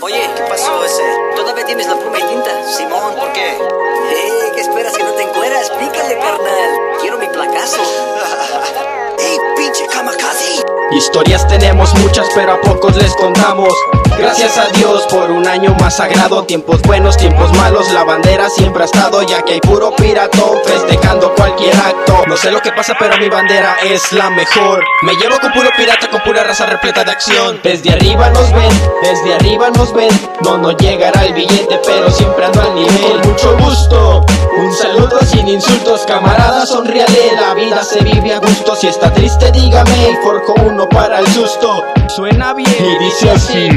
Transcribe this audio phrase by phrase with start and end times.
[0.00, 1.02] Oye, ¿qué pasó ese?
[1.34, 2.50] ¿Todavía tienes la pluma y tinta?
[2.76, 3.48] Simón, ¿por qué?
[3.50, 5.70] Eh, ¿qué esperas que no te encueras?
[5.70, 6.98] Pícale, carnal.
[7.00, 7.78] Quiero mi placazo.
[9.18, 10.62] ¡Ey, pinche kamikaze!
[10.92, 13.74] Historias tenemos muchas, pero a pocos les contamos.
[14.16, 16.44] Gracias a Dios por un año más sagrado.
[16.44, 17.90] Tiempos buenos, tiempos malos.
[17.92, 21.74] La bandera siempre ha estado, ya que hay puro piratón festejando cualquier
[22.38, 24.84] sé lo que pasa, pero mi bandera es la mejor.
[25.02, 27.60] Me llevo con puro pirata, con pura raza repleta de acción.
[27.64, 28.70] Desde arriba nos ven,
[29.02, 30.08] desde arriba nos ven.
[30.42, 33.20] No nos llegará el billete, pero siempre ando al nivel.
[33.20, 34.26] Con mucho gusto.
[34.56, 37.32] Un saludo sin insultos, camarada, sonríale.
[37.40, 38.76] La vida se vive a gusto.
[38.76, 41.84] Si está triste, dígame y forjo uno para el susto.
[42.08, 43.68] Suena bien y dice así.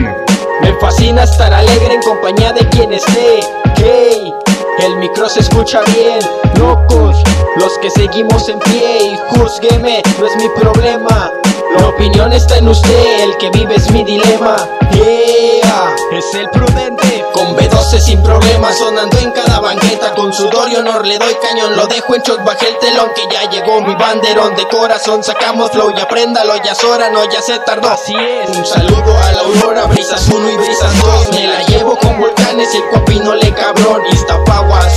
[0.61, 3.39] Me fascina estar alegre en compañía de quien esté.
[3.77, 4.31] Hey,
[4.79, 6.19] el micro se escucha bien.
[6.55, 7.23] Locos,
[7.61, 11.31] los que seguimos en pie y juzgueme, no es mi problema.
[11.77, 14.55] La opinión está en usted, el que vive es mi dilema.
[14.91, 17.23] Yeah, es el prudente.
[17.33, 20.13] Con B12 sin problemas, sonando en cada banqueta.
[20.15, 23.23] Con sudor y honor le doy cañón, lo dejo en shock, bajé el telón que
[23.31, 25.23] ya llegó mi banderón de corazón.
[25.23, 27.89] Sacamos flow y apréndalo, ya es hora, no, ya se tardó.
[27.89, 28.57] Así es.
[28.57, 31.29] Un saludo a la aurora, brisas uno y brisas dos.
[31.31, 34.01] Me la llevo con volcanes y el cuapino le cabrón.
[34.11, 34.90] Iztapagua azul,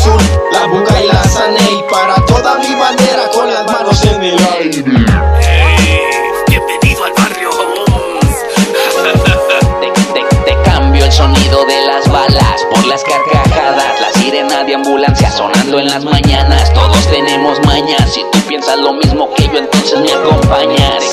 [15.78, 16.72] en las mañanas.
[16.72, 21.05] Todos tenemos mañas, si tú piensas lo mismo que yo, entonces me acompañas.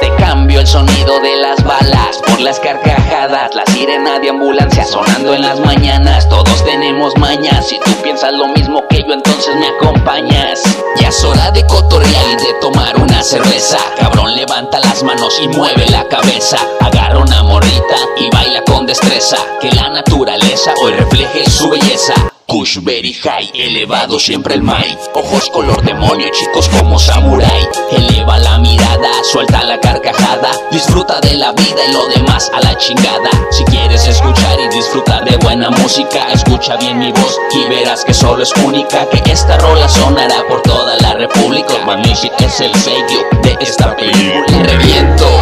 [0.00, 5.34] Te cambio el sonido de las balas por las carcajadas, la sirena de ambulancia sonando
[5.34, 6.28] en las mañanas.
[6.28, 10.62] Todos tenemos mañas, si tú piensas lo mismo que yo, entonces me acompañas.
[11.00, 13.78] Ya es hora de cotorrear y de tomar una cerveza.
[13.98, 16.58] Cabrón, levanta las manos y mueve la cabeza.
[16.80, 19.36] Agarra una morrita y baila con destreza.
[19.60, 22.29] Que la naturaleza hoy refleje su belleza.
[22.50, 24.98] Kush very high, elevado siempre el mic.
[25.14, 27.68] Ojos color demonio, chicos como samurai.
[27.92, 30.50] Eleva la mirada, suelta la carcajada.
[30.72, 33.30] Disfruta de la vida y lo demás a la chingada.
[33.52, 38.14] Si quieres escuchar y disfrutar de buena música, escucha bien mi voz y verás que
[38.14, 39.08] solo es única.
[39.10, 41.74] Que esta rola sonará por toda la república.
[42.04, 44.44] Music es el sello de esta película.
[44.64, 45.39] Reviento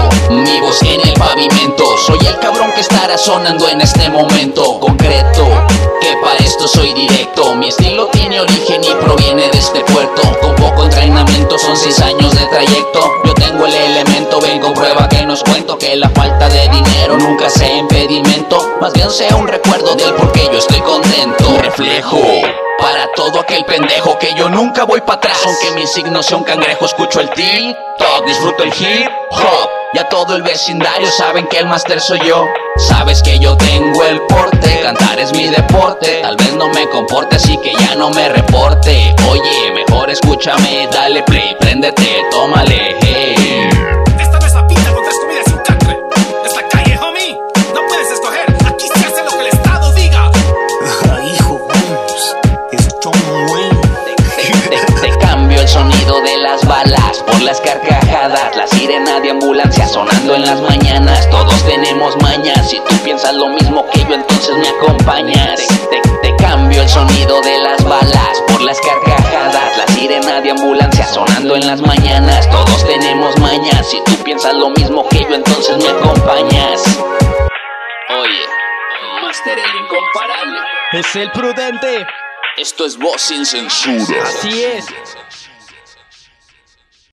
[3.08, 5.46] estará sonando en este momento concreto.
[6.00, 7.54] Que para esto soy directo.
[7.54, 10.20] Mi estilo tiene origen y proviene de este puerto.
[10.40, 13.00] Con poco entrenamiento son seis años de trayecto.
[13.24, 17.16] Yo tengo el elemento, ven con prueba que nos cuento que la falta de dinero
[17.16, 18.76] nunca sea impedimento.
[18.80, 21.58] Más bien sea un recuerdo del por qué yo estoy contento.
[21.62, 22.20] Reflejo.
[22.78, 26.44] Para todo aquel pendejo que yo nunca voy para atrás Aunque mi signo sea un
[26.44, 31.66] cangrejo escucho el TikTok Disfruto el hip hop Ya todo el vecindario saben que el
[31.66, 32.44] máster soy yo
[32.78, 34.58] Sabes que yo tengo el porte
[34.88, 36.20] Cantar es mi deporte.
[36.22, 39.14] Tal vez no me comporte así que ya no me reporte.
[39.30, 42.96] Oye, mejor escúchame, dale play, préndete, tómale,
[58.56, 61.28] la sirena de ambulancia sonando en las mañanas.
[61.30, 65.66] Todos tenemos mañas, si tú piensas lo mismo que yo, entonces me acompañas.
[65.90, 70.50] Te, te- te cambio el sonido de las balas por las carcajadas, la sirena de
[70.50, 72.48] ambulancia sonando en las mañanas.
[72.50, 76.82] Todos tenemos mañas, si tú piensas lo mismo que yo, entonces me acompañas.
[78.20, 78.46] Oye,
[79.22, 80.58] Master el incomparable.
[80.92, 82.06] Es el prudente.
[82.56, 84.22] Esto es voz sin censura.
[84.24, 84.86] Así es.